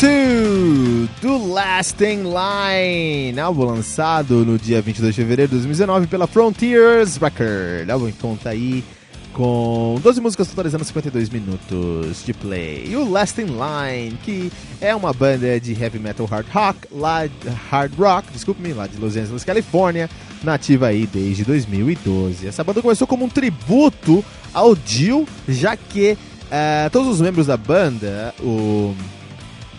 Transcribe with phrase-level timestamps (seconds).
[0.00, 7.16] to The Lasting Line, álbum lançado no dia 22 de fevereiro de 2019 pela Frontiers
[7.16, 7.88] Record.
[7.88, 8.84] Álbum conta aí
[9.32, 12.88] com 12 músicas totalizando 52 minutos de play.
[12.90, 17.26] E o Lasting Line, que é uma banda de heavy metal hard rock, lá
[17.70, 20.10] hard rock, desculpe-me, lá de Los Angeles, Califórnia,
[20.44, 22.46] nativa aí desde 2012.
[22.46, 27.56] Essa banda começou como um tributo ao Dio, já que uh, todos os membros da
[27.56, 28.94] banda, o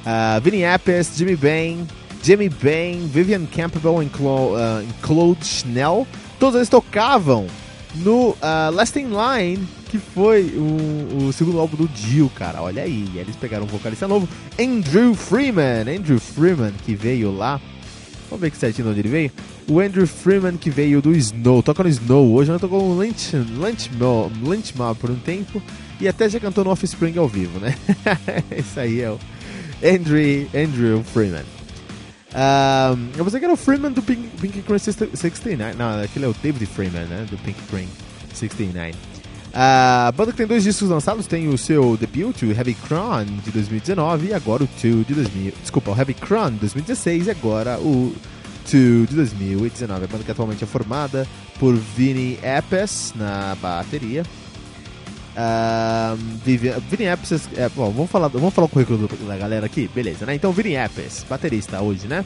[0.05, 1.87] uh, Vinny Appice, Jimmy Bain,
[2.23, 6.07] Jimmy Bain, Vivian Campbell e Clo uh, Claude Schnell,
[6.39, 7.47] todos eles tocavam
[7.95, 12.61] no uh, Last in Line, que foi o, o, segundo álbum do Dio, cara.
[12.61, 14.27] Olha aí, eles pegaram um vocalista novo,
[14.59, 15.81] Andrew Freeman.
[15.97, 17.59] Andrew Freeman, que veio lá.
[18.29, 19.31] Vamos ver que certinho de onde ele veio.
[19.69, 21.63] O Andrew Freeman, que veio do Snow.
[21.63, 23.89] Toca no Snow hoje, eu tocou no Lynch, Lynch,
[24.43, 25.61] Lynch Mob por um tempo.
[25.99, 27.75] E até já cantou no Offspring ao vivo, né?
[28.51, 29.17] Esse aí é o
[29.83, 31.45] Andrew, Andrew Freeman.
[32.33, 35.73] Um, eu pensei que era o Freeman do Pink, Pink Cream 69.
[35.77, 37.25] Não, aquele é o David Freeman, né?
[37.29, 37.87] Do Pink Cream
[38.33, 38.93] 69.
[39.53, 43.49] A banda que tem dois discos lançados tem o seu debut, o Heavy Crown de
[43.49, 45.53] 2019 e agora o Two de 2000.
[45.61, 48.13] Desculpa, o Heavy Crown de 2016 e agora o
[48.69, 50.03] Two de 2019.
[50.03, 51.27] A banda que atualmente é formada
[51.59, 54.23] por Vinny Appice na bateria,
[55.37, 56.17] Uh,
[56.89, 59.87] Vini Apps, é, bom, vamos falar, vamos falar o currículo da galera aqui?
[59.93, 60.33] Beleza, né?
[60.33, 62.25] Então, Vini Apps, baterista hoje, né?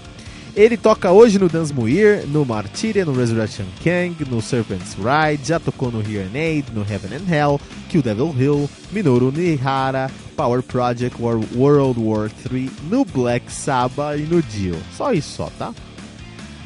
[0.55, 5.59] Ele toca hoje no Dance Muir, no Martyria, no Resurrection King, no Serpent's Ride, já
[5.59, 10.61] tocou no Here and Aid, no Heaven and Hell, Kill Devil Hill, Minoru Nihara, Power
[10.61, 14.77] Project, World War 3, no Black Sabbath e no Dio.
[14.97, 15.73] Só isso só, tá?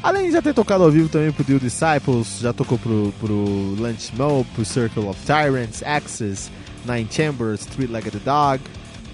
[0.06, 3.34] Além de já ter tocado ao vivo também pro The Disciples, já tocou pro, pro
[3.34, 6.48] Lunch Mo, pro Circle of Tyrants, Axis,
[6.84, 8.62] Nine Chambers, Three-Legged Dog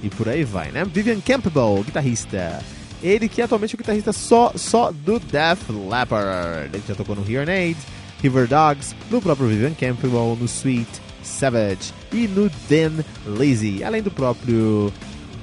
[0.03, 0.85] e por aí vai, né?
[0.85, 2.63] Vivian Campbell, guitarrista.
[3.03, 6.69] Ele que atualmente é o guitarrista só, só do Death Leopard.
[6.75, 7.79] Ele já tocou no Here Aid,
[8.23, 10.91] River Dogs, no próprio Vivian Campbell, no Sweet
[11.23, 14.93] Savage e no Dan Lazy, além do próprio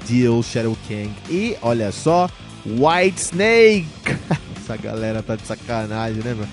[0.08, 2.30] Deal Shadow King e, olha só,
[2.64, 3.88] White Snake.
[4.70, 6.46] essa galera tá de sacanagem, né, meu?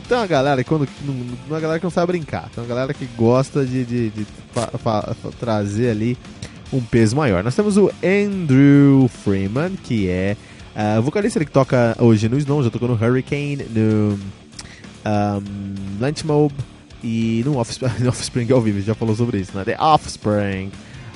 [0.00, 0.88] Tem uma galera quando.
[1.48, 2.48] Uma galera que não sabe brincar.
[2.50, 4.26] Tem uma galera que gosta de, de, de
[5.38, 6.16] trazer ali
[6.72, 7.42] um peso maior.
[7.42, 10.36] Nós temos o Andrew Freeman, que é
[10.76, 14.18] uh, vocalista que toca hoje no Snow, já tocou no Hurricane, no
[15.04, 16.54] um, Lunch Mob
[17.02, 19.64] e no Offspring, Offspring ao vivo, já falou sobre isso, né?
[19.64, 20.70] The Offspring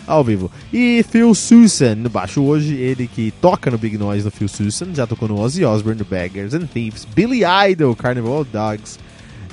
[0.06, 0.50] ao vivo.
[0.72, 4.94] E Phil Susan no baixo hoje, ele que toca no Big Noise no Phil Susan,
[4.94, 8.98] já tocou no Ozzy Osbourne, no Beggars and Thieves, Billy Idol, Carnival Dogs,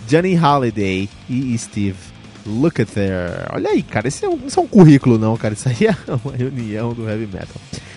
[0.07, 1.97] Johnny Holiday e Steve
[2.45, 3.47] Lukather.
[3.53, 5.95] Olha aí, cara, esse é um, isso é um currículo não, cara, isso aí é
[6.23, 7.56] uma reunião do heavy metal.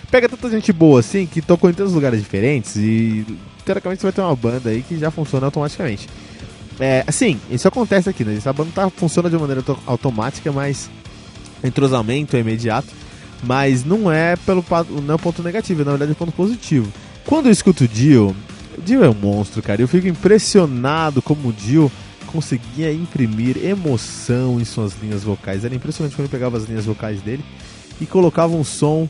[0.09, 3.25] Pega tanta gente boa assim, que tocou em tantos lugares diferentes e
[3.65, 6.07] teoricamente você vai ter uma banda aí que já funciona automaticamente.
[6.79, 8.35] É, assim, isso acontece aqui, né?
[8.35, 10.89] Essa banda tá, funciona de maneira automática, mas
[11.65, 12.87] entrosamento é imediato,
[13.43, 14.63] mas não é pelo
[15.05, 16.91] não é ponto negativo, na verdade é ponto positivo.
[17.25, 18.35] Quando eu escuto o Dio,
[18.77, 19.81] o Dio é um monstro, cara.
[19.81, 21.91] Eu fico impressionado como o Dio
[22.27, 25.63] conseguia imprimir emoção em suas linhas vocais.
[25.63, 27.43] Era impressionante quando ele pegava as linhas vocais dele
[27.99, 29.07] e colocava um som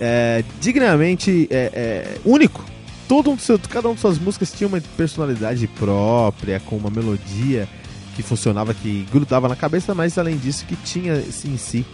[0.00, 2.64] é, dignamente é, é, único.
[3.08, 7.68] Todo um seu, cada uma de suas músicas tinha uma personalidade própria, com uma melodia
[8.16, 11.84] que funcionava, que grudava na cabeça, mas além disso que tinha em si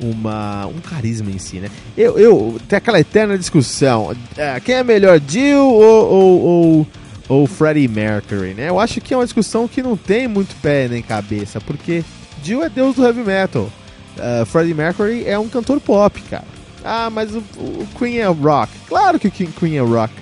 [0.00, 1.70] uma, um carisma em si, né?
[1.96, 6.86] Eu, eu tem aquela eterna discussão, é, quem é melhor, Jill ou, ou, ou,
[7.28, 8.68] ou Freddie Mercury, né?
[8.68, 12.04] Eu acho que é uma discussão que não tem muito pé nem cabeça, porque
[12.42, 13.70] Jill é deus do heavy metal,
[14.16, 16.58] uh, Freddie Mercury é um cantor pop, cara.
[16.84, 18.72] Ah, mas o, o Queen é rock.
[18.88, 20.14] Claro que o Queen é rock.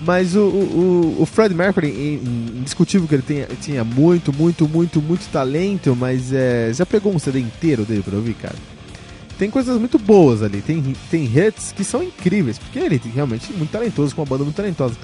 [0.00, 2.20] Mas o, o, o Fred Mercury,
[2.56, 7.18] indiscutível que ele tenha, tinha muito, muito, muito, muito talento, mas é, já pegou um
[7.18, 8.54] CD inteiro dele pra ouvir, cara?
[9.38, 13.52] tem coisas muito boas ali, tem, tem hits que são incríveis, porque ele é realmente
[13.52, 14.94] muito talentoso, com uma banda muito talentosa.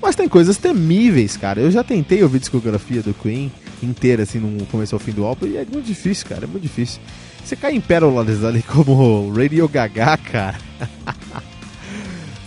[0.00, 1.60] Mas tem coisas temíveis, cara.
[1.60, 5.46] Eu já tentei ouvir discografia do Queen inteira, assim, no começo ao fim do álbum,
[5.46, 7.00] e é muito difícil, cara, é muito difícil.
[7.44, 10.58] Você cai em pérolas ali como Radio Gaga, cara.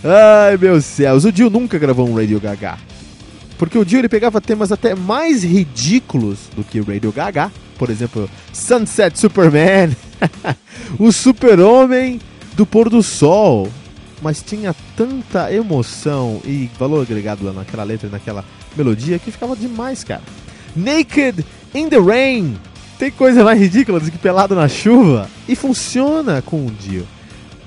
[0.04, 1.24] Ai, meu céus.
[1.24, 2.76] O Dio nunca gravou um Radio Gaga.
[3.56, 7.50] Porque o Dio ele pegava temas até mais ridículos do que o Radio Gaga.
[7.78, 9.96] Por exemplo, Sunset Superman,
[10.98, 12.20] o Super-Homem
[12.54, 13.68] do Pôr do Sol.
[14.20, 18.44] Mas tinha tanta emoção e valor agregado naquela letra, naquela
[18.76, 20.22] melodia, que ficava demais, cara.
[20.76, 22.58] Naked in the Rain.
[22.98, 25.30] Tem coisa mais ridícula do que pelado na chuva.
[25.48, 27.06] E funciona com o Dio.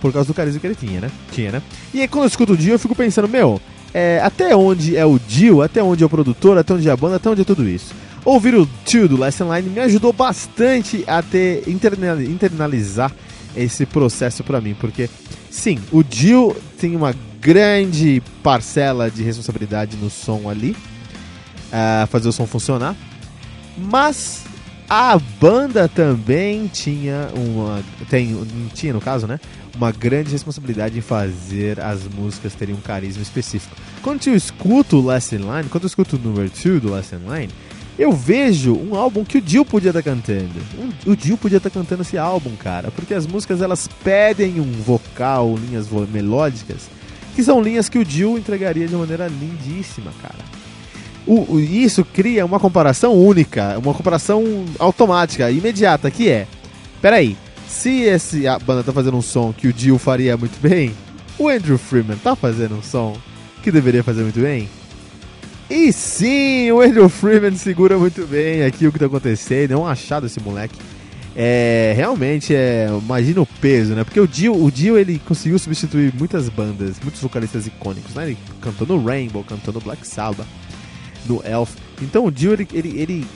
[0.02, 1.12] Por causa do carisma que ele tinha, né?
[1.32, 1.62] Tinha, né?
[1.94, 3.60] E aí quando eu escuto o Dio, eu fico pensando, meu,
[3.94, 6.98] é, até onde é o Dio, até onde é o produtor, até onde é a
[6.98, 7.94] banda, até onde é tudo isso.
[8.24, 13.12] Ouvir o Tio do Lesson Line me ajudou bastante a ter internalizar
[13.56, 15.10] esse processo para mim, porque
[15.50, 20.76] sim, o Dio tem uma grande parcela de responsabilidade no som ali,
[21.72, 22.96] uh, fazer o som funcionar,
[23.78, 24.44] mas
[24.90, 27.84] a banda também tinha uma.
[28.10, 28.38] Tem,
[28.74, 29.40] tinha, no caso, né?
[29.76, 33.76] Uma grande responsabilidade em fazer as músicas terem um carisma específico.
[34.02, 37.14] Quando eu escuto o Last in Line, quando eu escuto o número 2 do Last
[37.14, 37.54] in Line,
[38.00, 40.60] eu vejo um álbum que o Dio podia estar tá cantando.
[40.80, 42.90] Um, o Dio podia estar tá cantando esse álbum, cara.
[42.90, 46.90] Porque as músicas elas pedem um vocal, linhas melódicas,
[47.36, 50.58] que são linhas que o Dio entregaria de maneira lindíssima, cara
[51.28, 56.48] o, o, isso cria uma comparação única, uma comparação automática, imediata, que é:
[57.02, 57.36] peraí,
[57.68, 60.94] se esse, a banda tá fazendo um som que o Dio faria muito bem,
[61.38, 63.18] o Andrew Freeman tá fazendo um som
[63.62, 64.70] que deveria fazer muito bem?
[65.70, 69.86] E sim, o Andrew Freeman segura muito bem aqui o que tá acontecendo, é um
[69.86, 70.80] achado esse moleque.
[71.36, 74.04] É, realmente, é, imagina o peso, né?
[74.04, 78.28] Porque o Dio, o Dio ele conseguiu substituir muitas bandas, muitos vocalistas icônicos, né?
[78.28, 80.48] Ele cantou no Rainbow, cantou no Black Sabbath
[81.26, 81.76] no Elf.
[82.02, 83.28] Então o Dio, ele, ele, ele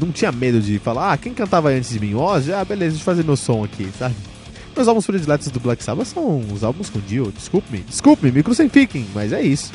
[0.00, 2.14] não tinha medo de falar, ah, quem cantava antes de mim?
[2.14, 2.52] Ozzy?
[2.52, 4.14] Ah, beleza, deixa eu fazer meu som aqui, sabe?
[4.74, 9.06] Meus álbuns prediletos do Black Sabbath são os álbuns com Dio, desculpe-me, desculpe-me, me crucifiquem,
[9.14, 9.72] mas é isso.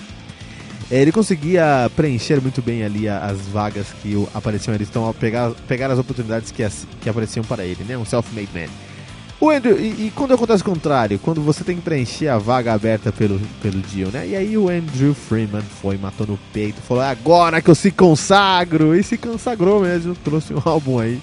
[0.92, 6.00] Ele conseguia preencher muito bem ali as vagas que apareciam ali, então pegar, pegar as
[6.00, 7.98] oportunidades que, as, que apareciam para ele, né?
[7.98, 8.68] Um self-made man.
[9.42, 12.74] O Andrew, e, e, quando acontece o contrário, quando você tem que preencher a vaga
[12.74, 14.28] aberta pelo, pelo Dio, né?
[14.28, 17.90] E aí o Andrew Freeman foi, matou no peito, falou: é agora que eu se
[17.90, 18.94] consagro!
[18.94, 21.22] E se consagrou mesmo, trouxe um álbum aí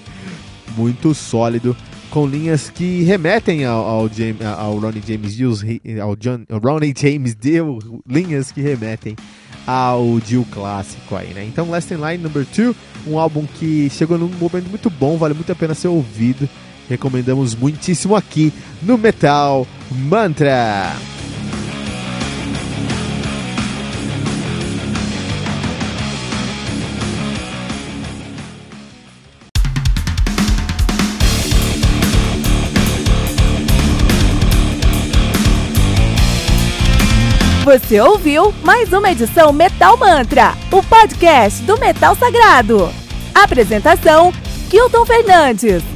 [0.79, 1.77] muito sólido,
[2.11, 5.53] com linhas que remetem ao, ao, James, ao Ronnie James Dio,
[6.03, 7.79] ao, John, ao Ronnie James Dio,
[8.09, 9.15] linhas que remetem
[9.67, 11.45] ao Dio clássico aí, né?
[11.45, 12.75] Então, Last in Line Number 2,
[13.07, 16.49] um álbum que chegou num momento muito bom, vale muito a pena ser ouvido
[16.89, 18.53] recomendamos muitíssimo aqui
[18.83, 20.95] no Metal Mantra.
[37.67, 42.89] Você ouviu mais uma edição Metal Mantra, o podcast do Metal Sagrado.
[43.35, 44.33] Apresentação:
[44.71, 45.96] Kilton Fernandes.